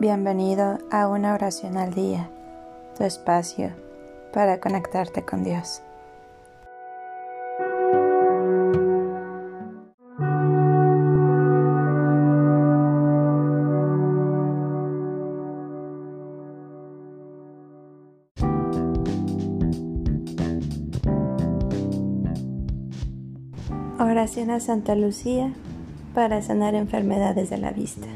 Bienvenido 0.00 0.78
a 0.90 1.08
una 1.08 1.34
oración 1.34 1.76
al 1.76 1.92
día, 1.92 2.30
tu 2.96 3.04
espacio 3.04 3.70
para 4.32 4.58
conectarte 4.58 5.26
con 5.26 5.44
Dios. 5.44 5.82
Oración 23.98 24.50
a 24.50 24.60
Santa 24.60 24.94
Lucía 24.94 25.52
para 26.14 26.40
sanar 26.40 26.74
enfermedades 26.74 27.50
de 27.50 27.58
la 27.58 27.72
vista. 27.72 28.06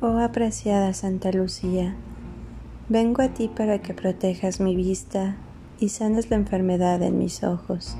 Oh 0.00 0.18
apreciada 0.18 0.94
Santa 0.94 1.32
Lucía, 1.32 1.96
vengo 2.88 3.20
a 3.20 3.30
ti 3.30 3.48
para 3.48 3.82
que 3.82 3.94
protejas 3.94 4.60
mi 4.60 4.76
vista 4.76 5.34
y 5.80 5.88
sanes 5.88 6.30
la 6.30 6.36
enfermedad 6.36 7.02
en 7.02 7.18
mis 7.18 7.42
ojos. 7.42 7.96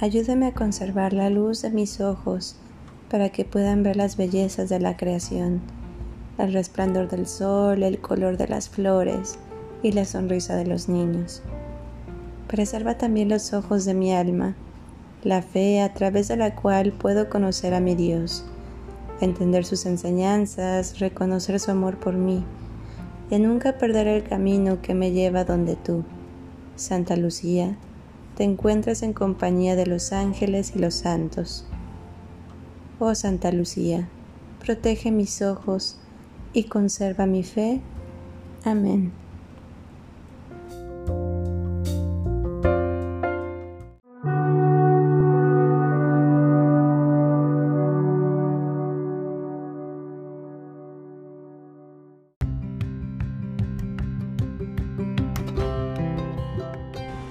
Ayúdame 0.00 0.46
a 0.46 0.54
conservar 0.54 1.12
la 1.12 1.28
luz 1.28 1.62
de 1.62 1.70
mis 1.70 2.00
ojos 2.00 2.54
para 3.10 3.30
que 3.30 3.44
puedan 3.44 3.82
ver 3.82 3.96
las 3.96 4.16
bellezas 4.16 4.68
de 4.68 4.78
la 4.78 4.96
creación, 4.96 5.60
el 6.38 6.52
resplandor 6.52 7.08
del 7.08 7.26
sol, 7.26 7.82
el 7.82 7.98
color 7.98 8.36
de 8.36 8.46
las 8.46 8.68
flores 8.68 9.36
y 9.82 9.90
la 9.90 10.04
sonrisa 10.04 10.54
de 10.54 10.66
los 10.66 10.88
niños. 10.88 11.42
Preserva 12.46 12.98
también 12.98 13.28
los 13.28 13.52
ojos 13.52 13.84
de 13.84 13.94
mi 13.94 14.14
alma, 14.14 14.54
la 15.24 15.42
fe 15.42 15.80
a 15.80 15.92
través 15.92 16.28
de 16.28 16.36
la 16.36 16.54
cual 16.54 16.92
puedo 16.92 17.28
conocer 17.28 17.74
a 17.74 17.80
mi 17.80 17.96
Dios 17.96 18.44
entender 19.20 19.64
sus 19.64 19.86
enseñanzas, 19.86 20.98
reconocer 20.98 21.60
su 21.60 21.70
amor 21.70 21.98
por 21.98 22.14
mí 22.14 22.44
y 23.30 23.38
nunca 23.38 23.78
perder 23.78 24.06
el 24.08 24.24
camino 24.24 24.82
que 24.82 24.94
me 24.94 25.12
lleva 25.12 25.44
donde 25.44 25.76
tú, 25.76 26.04
Santa 26.76 27.16
Lucía, 27.16 27.76
te 28.36 28.44
encuentras 28.44 29.02
en 29.02 29.12
compañía 29.12 29.76
de 29.76 29.86
los 29.86 30.12
ángeles 30.12 30.72
y 30.74 30.78
los 30.78 30.94
santos. 30.94 31.66
Oh 32.98 33.14
Santa 33.14 33.52
Lucía, 33.52 34.08
protege 34.64 35.10
mis 35.10 35.42
ojos 35.42 35.98
y 36.52 36.64
conserva 36.64 37.26
mi 37.26 37.42
fe. 37.42 37.80
Amén. 38.64 39.12